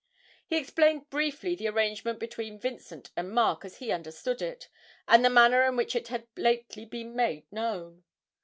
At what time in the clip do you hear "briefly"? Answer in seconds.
1.11-1.53